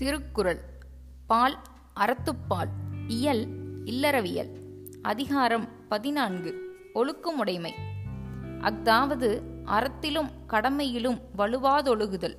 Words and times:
திருக்குறள் 0.00 0.60
பால் 1.26 1.56
அறத்துப்பால் 2.00 2.70
இயல் 3.08 3.42
இல்லறவியல் 3.84 4.52
அதிகாரம் 5.02 5.66
பதினான்கு 5.88 6.50
ஒழுக்கமுடைமை 6.94 7.72
அஃதாவது 8.60 9.28
அறத்திலும் 9.64 10.30
கடமையிலும் 10.48 11.18
வலுவாதொழுகுதல் 11.36 12.36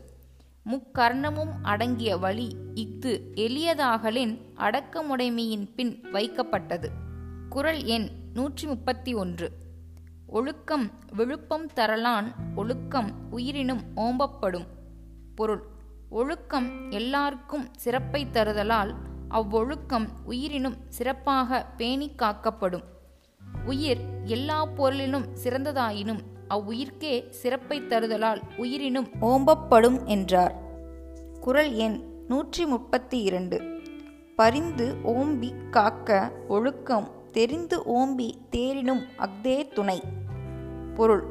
முக்கர்ணமும் 0.65 1.53
அடங்கிய 1.63 2.17
வழி 2.17 2.47
இஃது 2.75 3.13
எளியதாகலின் 3.35 4.33
அடக்கமுடைமையின் 4.59 5.67
பின் 5.75 5.93
வைக்கப்பட்டது 6.13 6.89
குரல் 7.49 7.83
எண் 7.87 8.07
நூற்றி 8.33 8.67
முப்பத்தி 8.67 9.13
ஒன்று 9.13 9.49
ஒழுக்கம் 10.27 10.87
விழுப்பம் 11.15 11.67
தரலான் 11.75 12.29
ஒழுக்கம் 12.55 13.11
உயிரினும் 13.31 13.83
ஓம்பப்படும் 13.95 14.67
பொருள் 15.35 15.63
ஒழுக்கம் 16.11 16.67
எல்லாருக்கும் 16.89 17.65
சிறப்பை 17.75 18.21
தருதலால் 18.31 18.91
அவ்வொழுக்கம் 19.29 20.07
உயிரினும் 20.25 20.77
சிறப்பாக 20.89 21.59
பேணி 21.77 22.07
காக்கப்படும் 22.15 22.85
உயிர் 23.65 24.01
எல்லா 24.25 24.59
பொருளிலும் 24.75 25.27
சிறந்ததாயினும் 25.43 26.21
அவ்வுயிர்க்கே 26.49 27.13
சிறப்பை 27.31 27.77
தருதலால் 27.81 28.41
உயிரினும் 28.57 29.07
ஓம்பப்படும் 29.21 29.99
என்றார் 30.05 30.55
குரல் 31.39 31.71
எண் 31.77 31.97
நூற்றி 32.27 32.65
முப்பத்தி 32.65 33.19
இரண்டு 33.21 33.57
பரிந்து 34.35 34.87
ஓம்பி 35.11 35.51
காக்க 35.69 36.09
ஒழுக்கம் 36.47 37.07
தெரிந்து 37.31 37.77
ஓம்பி 37.91 38.29
தேரினும் 38.51 39.03
அக்தே 39.17 39.57
துணை 39.73 39.99
பொருள் 40.93 41.23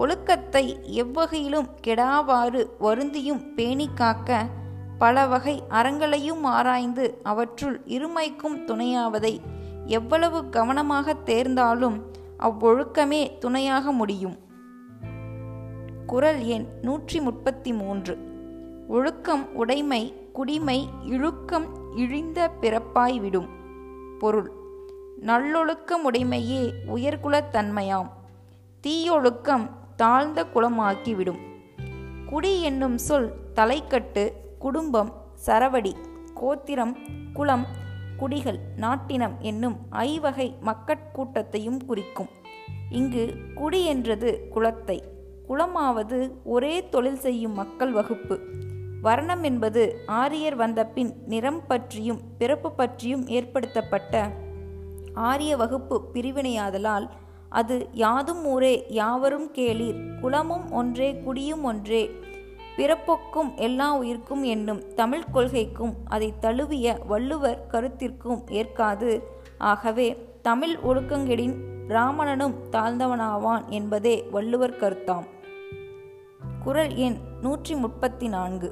ஒழுக்கத்தை 0.00 0.64
எவ்வகையிலும் 0.94 1.68
கெடாவாறு 1.86 2.66
வருந்தியும் 2.78 3.54
பேணி 3.54 3.88
காக்க 3.94 4.46
பல 4.98 5.26
வகை 5.26 5.62
அறங்களையும் 5.68 6.44
ஆராய்ந்து 6.44 7.20
அவற்றுள் 7.24 7.80
இருமைக்கும் 7.86 8.58
துணையாவதை 8.64 9.40
எவ்வளவு 9.86 10.48
கவனமாக 10.48 11.14
தேர்ந்தாலும் 11.24 11.98
அவ்வொழுக்கமே 12.38 13.38
துணையாக 13.38 13.92
முடியும் 13.92 14.36
குரல் 16.06 16.44
எண் 16.44 16.66
நூற்றி 16.82 17.20
முப்பத்தி 17.20 17.72
மூன்று 17.72 18.14
ஒழுக்கம் 18.88 19.44
உடைமை 19.54 20.14
குடிமை 20.32 20.88
இழுக்கம் 21.04 21.66
இழிந்த 21.96 22.50
பிறப்பாய் 22.60 23.20
விடும் 23.20 23.48
பொருள் 24.18 24.50
நல்லொழுக்கமுடைமையே 25.26 26.62
உயர்குலத்தன்மையாம் 26.94 28.10
தீயொழுக்கம் 28.84 29.70
தாழ்ந்த 30.00 30.40
குளமாக்கிவிடும் 30.54 31.40
குடி 32.26 32.52
என்னும் 32.62 32.96
சொல் 32.98 33.28
தலைக்கட்டு 33.54 34.24
குடும்பம் 34.58 35.10
சரவடி 35.46 35.92
கோத்திரம் 36.34 36.94
குளம் 37.32 37.66
குடிகள் 38.16 38.58
நாட்டினம் 38.76 39.36
என்னும் 39.40 39.76
ஐவகை 40.04 40.46
மக்கட்கூட்டத்தையும் 40.64 41.80
குறிக்கும் 41.86 42.30
இங்கு 42.90 43.24
குடி 43.54 43.80
என்றது 43.84 44.30
குளத்தை 44.50 44.98
குளமாவது 45.48 46.18
ஒரே 46.44 46.74
தொழில் 46.88 47.20
செய்யும் 47.20 47.54
மக்கள் 47.54 47.92
வகுப்பு 47.92 48.36
வர்ணம் 49.02 49.42
என்பது 49.42 49.82
ஆரியர் 50.14 50.56
வந்த 50.56 50.80
பின் 50.86 51.12
நிறம் 51.26 51.62
பற்றியும் 51.66 52.20
பிறப்பு 52.38 52.70
பற்றியும் 52.72 53.24
ஏற்படுத்தப்பட்ட 53.28 54.14
ஆரிய 55.24 55.52
வகுப்பு 55.56 55.96
பிரிவினையாதலால் 56.14 57.06
அது 57.50 57.76
யாதும் 57.92 58.44
ஊரே 58.44 58.74
யாவரும் 58.88 59.48
கேளீர் 59.54 60.00
குலமும் 60.20 60.66
ஒன்றே 60.70 61.08
குடியும் 61.24 61.62
ஒன்றே 61.62 62.02
பிறப்பொக்கும் 62.76 63.50
எல்லா 63.56 63.88
உயிர்க்கும் 63.96 64.42
என்னும் 64.42 64.82
தமிழ் 64.94 65.30
கொள்கைக்கும் 65.32 65.94
அதை 66.08 66.28
தழுவிய 66.40 66.94
வள்ளுவர் 67.06 67.64
கருத்திற்கும் 67.72 68.40
ஏற்காது 68.50 69.10
ஆகவே 69.58 70.08
தமிழ் 70.42 70.76
ஒழுக்கங்கெடின் 70.82 71.56
பிராமணனும் 71.88 72.56
தாழ்ந்தவனாவான் 72.70 73.64
என்பதே 73.68 74.14
வள்ளுவர் 74.30 74.78
கருத்தாம் 74.80 75.26
குரல் 76.64 76.94
எண் 76.96 77.18
நூற்றி 77.40 77.74
முப்பத்தி 77.74 78.28
நான்கு 78.28 78.70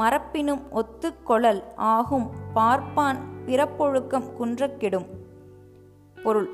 மரப்பினும் 0.00 0.62
ஒத்துக்கொழல் 0.72 1.62
ஆகும் 1.76 2.26
பார்ப்பான் 2.54 3.20
பிறப்பொழுக்கம் 3.46 4.28
குன்றக்கெடும் 4.38 5.08
பொருள் 6.22 6.50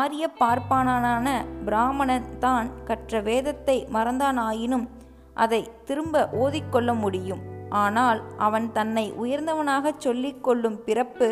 ஆரிய 0.00 0.24
பார்ப்பானனான 0.40 1.26
பிராமணன் 1.64 2.30
தான் 2.38 2.68
கற்ற 2.84 3.20
வேதத்தை 3.20 3.76
மறந்தானாயினும் 3.92 4.86
அதை 5.34 5.62
திரும்ப 5.84 6.24
ஓதிக்கொள்ள 6.38 6.90
முடியும் 6.94 7.42
ஆனால் 7.76 8.20
அவன் 8.38 8.66
தன்னை 8.72 9.06
உயர்ந்தவனாகச் 9.18 10.02
சொல்லிக்கொள்ளும் 10.04 10.78
பிறப்பு 10.84 11.28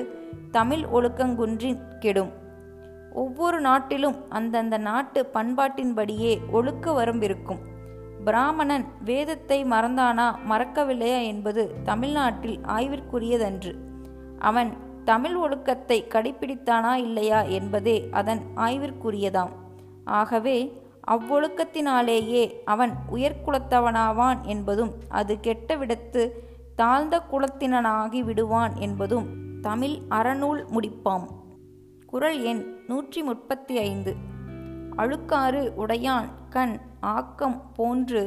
தமிழ் 0.51 0.85
ஒழுக்கங்குன்றின் 0.93 1.83
கெடும் 2.01 2.33
ஒவ்வொரு 3.15 3.59
நாட்டிலும் 3.61 4.17
அந்தந்த 4.29 4.77
நாட்டு 4.79 5.21
பண்பாட்டின்படியே 5.35 6.33
ஒழுக்க 6.51 6.93
வரம்பிருக்கும் 6.93 7.63
பிராமணன் 8.25 8.87
வேதத்தை 9.05 9.59
மறந்தானா 9.65 10.27
மறக்கவில்லையா 10.49 11.21
என்பது 11.25 11.63
தமிழ்நாட்டில் 11.85 12.59
ஆய்விற்குரியதன்று 12.69 13.73
அவன் 14.39 14.71
தமிழ் 15.05 15.35
ஒழுக்கத்தை 15.35 15.99
கடைபிடித்தானா 16.09 16.95
இல்லையா 16.95 17.43
என்பதே 17.43 18.09
அதன் 18.11 18.43
ஆய்விற்குரியதாம் 18.57 19.53
ஆகவே 20.05 20.83
அவ்வொழுக்கத்தினாலேயே 21.11 22.45
அவன் 22.65 22.93
உயர்குலத்தவனாவான் 23.13 24.41
என்பதும் 24.43 24.93
அது 25.09 25.39
விடத்து 25.79 26.23
தாழ்ந்த 26.77 27.23
குலத்தினனாகி 27.33 28.21
விடுவான் 28.25 28.75
என்பதும் 28.77 29.27
தமிழ் 29.61 29.97
அறநூல் 30.09 30.63
முடிப்பாம் 30.67 31.27
குரல் 32.07 32.41
எண் 32.43 32.63
நூற்றி 32.87 33.23
முப்பத்தி 33.23 33.77
ஐந்து 33.79 34.13
அழுக்காறு 34.97 35.63
உடையான் 35.77 36.29
கண் 36.51 36.81
ஆக்கம் 37.01 37.59
போன்று 37.75 38.23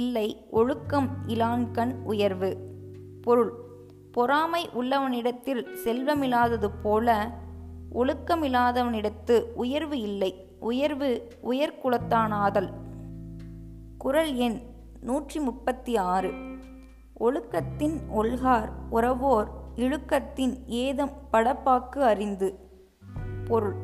இல்லை 0.00 0.28
ஒழுக்கம் 0.50 1.08
இலான்கண் 1.26 1.94
உயர்வு 2.04 2.50
பொருள் 3.22 3.52
பொறாமை 4.12 4.62
உள்ளவனிடத்தில் 4.72 5.62
செல்வமில்லாதது 5.84 6.68
போல 6.82 7.08
ஒழுக்கமில்லாதவனிடத்து 7.94 9.36
உயர்வு 9.54 9.96
இல்லை 10.00 10.32
உயர்வு 10.60 11.10
உயர்குலத்தானாதல் 11.42 12.70
குரல் 13.98 14.32
எண் 14.36 14.58
நூற்றி 15.00 15.38
முப்பத்தி 15.40 15.92
ஆறு 16.06 16.30
ஒழுக்கத்தின் 17.20 17.96
ஒல்கார் 18.14 18.70
உறவோர் 18.90 19.48
இழுக்கத்தின் 19.76 20.54
ஏதம் 20.78 21.14
படப்பாக்கு 21.32 22.00
அறிந்து 22.02 22.48
பொருள் 23.44 23.76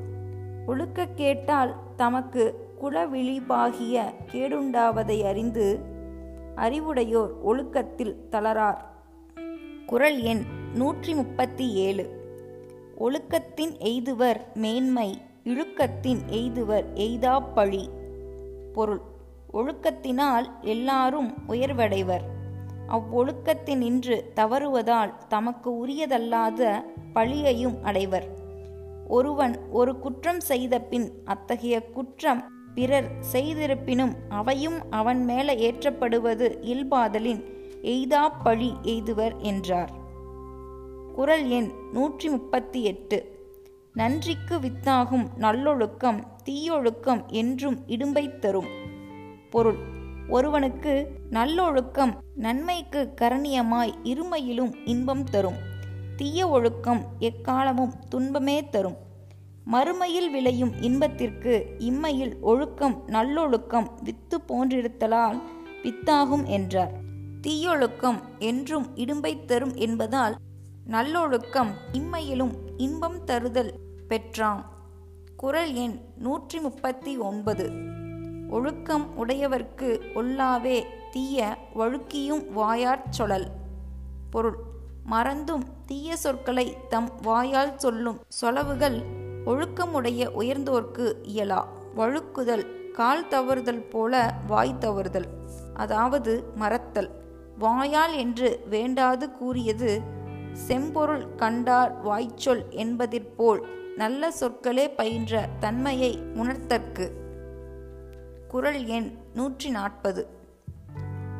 ஒழுக்க 0.66 1.06
கேட்டால் 1.14 1.72
தமக்கு 1.96 2.44
குளவிழிபாகிய 2.80 3.96
கேடுண்டாவதை 4.32 5.18
அறிந்து 5.22 5.66
அறிவுடையோர் 6.56 7.32
ஒழுக்கத்தில் 7.44 8.14
தளரார் 8.30 8.80
குரல் 9.88 10.18
எண் 10.22 10.40
நூற்றி 10.74 11.12
முப்பத்தி 11.14 11.66
ஏழு 11.78 12.04
ஒழுக்கத்தின் 12.96 13.72
எய்துவர் 13.82 14.40
மேன்மை 14.54 15.06
இழுக்கத்தின் 15.44 16.20
எய்துவர் 16.30 16.86
எய்தா 16.96 17.34
பழி 17.54 17.84
பொருள் 18.72 19.00
ஒழுக்கத்தினால் 19.52 20.46
எல்லாரும் 20.64 21.30
உயர்வடைவர் 21.48 22.24
அவ்வொழுக்கத்தின் 22.88 23.82
இன்று 23.82 24.16
தவறுவதால் 24.34 25.16
தமக்கு 25.28 25.70
உரியதல்லாத 25.84 26.60
பழியையும் 27.14 27.78
அடைவர் 27.82 28.26
ஒருவன் 29.08 29.54
ஒரு 29.70 29.94
குற்றம் 29.98 30.42
செய்த 30.42 30.80
பின் 30.84 31.08
அத்தகைய 31.24 31.76
குற்றம் 31.90 32.42
பிறர் 32.74 33.08
செய்திருப்பினும் 33.32 34.16
அவையும் 34.30 34.80
அவன் 34.90 35.22
மேல 35.24 35.54
ஏற்றப்படுவது 35.60 36.48
இல்பாதலின் 36.64 37.42
எய்தா 37.84 38.28
பழி 38.44 38.72
எய்துவர் 38.82 39.36
என்றார் 39.40 39.92
குரல் 41.14 41.50
எண் 41.50 41.70
நூற்றி 41.92 42.28
முப்பத்தி 42.28 42.82
எட்டு 42.82 43.18
நன்றிக்கு 43.92 44.60
வித்தாகும் 44.60 45.26
நல்லொழுக்கம் 45.36 46.26
தீயொழுக்கம் 46.44 47.26
என்றும் 47.28 47.78
இடும்பை 47.86 48.38
தரும் 48.38 48.68
பொருள் 49.50 49.78
ஒருவனுக்கு 50.28 50.94
நல்லொழுக்கம் 51.30 52.16
நன்மைக்கு 52.34 53.14
கரணியமாய் 53.20 53.94
இருமையிலும் 54.04 54.72
இன்பம் 54.84 55.24
தரும் 55.24 55.58
தீய 56.16 56.48
ஒழுக்கம் 56.48 57.02
எக்காலமும் 57.18 57.94
துன்பமே 58.08 58.68
தரும் 58.70 58.96
மறுமையில் 59.66 60.30
விளையும் 60.30 60.72
இன்பத்திற்கு 60.80 61.76
இம்மையில் 61.78 62.40
ஒழுக்கம் 62.40 63.04
நல்லொழுக்கம் 63.06 63.90
வித்து 64.02 64.40
போன்றிருத்தலால் 64.48 65.38
வித்தாகும் 65.84 66.46
என்றார் 66.46 66.94
தீயொழுக்கம் 67.40 68.18
என்றும் 68.40 68.86
இடும்பை 68.94 69.32
தரும் 69.44 69.74
என்பதால் 69.76 70.34
நல்லொழுக்கம் 70.86 71.72
இம்மையிலும் 71.92 72.54
இன்பம் 72.76 73.18
தருதல் 73.24 73.72
பெற்றாம் 74.08 74.62
குரல் 75.36 75.72
எண் 75.74 75.96
நூற்றி 76.16 76.58
முப்பத்தி 76.60 77.12
ஒன்பது 77.20 77.66
ஒழுக்கம் 78.50 79.04
உடையவர்க்கு 79.16 79.88
ஒல்லாவே 80.14 80.78
தீய 81.10 81.48
வழுக்கியும் 81.74 82.44
வாயாற் 82.52 83.04
சொல்லல் 83.10 83.48
பொருள் 84.30 84.58
மறந்தும் 85.04 85.64
தீய 85.86 86.16
சொற்களை 86.16 86.66
தம் 86.88 87.10
வாயால் 87.20 87.76
சொல்லும் 87.76 88.18
சொலவுகள் 88.40 88.98
ஒழுக்கமுடைய 89.44 90.22
உயர்ந்தோர்க்கு 90.34 91.06
இயலா 91.26 91.60
வழுக்குதல் 91.96 92.64
கால் 92.92 93.28
தவறுதல் 93.28 93.84
போல 93.88 94.12
வாய் 94.46 94.78
தவறுதல் 94.78 95.28
அதாவது 95.74 96.32
மறத்தல் 96.54 97.10
வாயால் 97.58 98.14
என்று 98.16 98.48
வேண்டாது 98.70 99.26
கூறியது 99.32 99.92
செம்பொருள் 100.66 101.24
கண்டார் 101.36 101.92
வாய்ச்சொல் 102.02 102.62
என்பதிற்போல் 102.76 103.60
நல்ல 103.96 104.30
சொற்களே 104.40 104.86
பயின்ற 104.94 105.42
தன்மையை 105.60 106.12
உணர்த்தற்கு 106.34 107.06
குரல் 108.48 108.82
எண் 108.88 109.08
நூற்றி 109.34 109.70
நாற்பது 109.70 110.22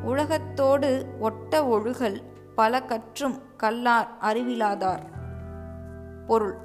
உலகத்தோடு 0.03 0.89
ஒட்ட 1.19 1.61
ஒழுகல் 1.67 2.19
பல 2.55 2.81
கற்றும் 2.83 3.37
கல்லார் 3.57 4.09
அறிவிலாதார் 4.21 5.03
பொருள் 6.27 6.57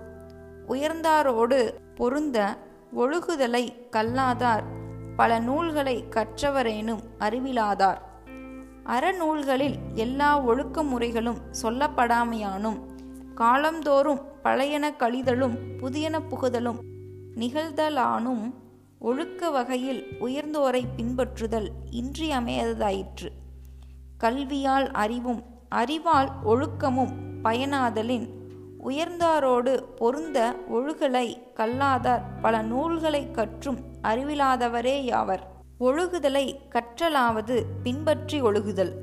உயர்ந்தாரோடு 0.69 1.61
பொருந்த 1.95 2.39
ஒழுகுதலை 2.95 3.65
கல்லாதார் 3.91 4.65
பல 5.17 5.39
நூல்களை 5.39 5.97
கற்றவரேனும் 6.11 7.03
அறிவிலாதார் 7.19 8.01
அறநூல்களில் 8.85 9.77
எல்லா 9.95 10.41
ஒழுக்க 10.41 10.83
முறைகளும் 10.83 11.41
சொல்லப்படாமையானும் 11.62 12.79
காலந்தோறும் 13.35 14.21
பழையன 14.43 14.91
கழிதலும் 14.99 15.56
புதியன 15.79 16.21
புகுதலும் 16.31 16.81
நிகழ்தலானும் 17.35 18.45
ஒழுக்க 18.99 19.51
வகையில் 19.51 20.03
உயர்ந்தோரை 20.21 20.83
பின்பற்றுதல் 20.97 21.69
இன்றியமையாததாயிற்று 21.91 23.31
கல்வியால் 24.19 24.91
அறிவும் 24.93 25.43
அறிவால் 25.69 26.31
ஒழுக்கமும் 26.45 27.15
பயனாதலின் 27.43 28.29
உயர்ந்தாரோடு 28.85 29.83
பொருந்த 29.97 30.39
ஒழுகலை 30.73 31.27
கல்லாதார் 31.55 32.25
பல 32.43 32.62
நூல்களை 32.62 33.31
கற்றும் 33.31 33.81
அறிவிலாதவரேயாவர் 34.03 35.05
யாவர் 35.09 35.53
ஒழுகுதலை 35.81 36.45
கற்றலாவது 36.75 37.67
பின்பற்றி 37.85 38.43
ஒழுகுதல் 38.43 38.93